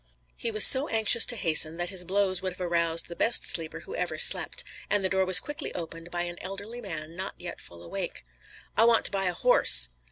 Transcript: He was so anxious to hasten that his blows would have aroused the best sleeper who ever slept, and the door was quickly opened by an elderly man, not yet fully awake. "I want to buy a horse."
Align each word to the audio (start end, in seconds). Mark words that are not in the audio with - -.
He 0.35 0.49
was 0.49 0.65
so 0.65 0.87
anxious 0.87 1.27
to 1.27 1.35
hasten 1.35 1.77
that 1.77 1.91
his 1.91 2.03
blows 2.03 2.41
would 2.41 2.53
have 2.53 2.61
aroused 2.61 3.07
the 3.07 3.15
best 3.15 3.43
sleeper 3.43 3.81
who 3.81 3.93
ever 3.95 4.17
slept, 4.17 4.63
and 4.89 5.03
the 5.03 5.09
door 5.09 5.25
was 5.25 5.39
quickly 5.39 5.71
opened 5.75 6.09
by 6.09 6.23
an 6.23 6.39
elderly 6.41 6.81
man, 6.81 7.15
not 7.15 7.35
yet 7.37 7.61
fully 7.61 7.85
awake. 7.85 8.25
"I 8.75 8.83
want 8.83 9.05
to 9.05 9.11
buy 9.11 9.25
a 9.25 9.35
horse." 9.35 9.89